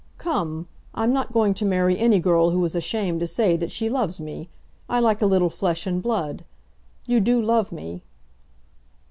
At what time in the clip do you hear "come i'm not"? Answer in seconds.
0.17-1.31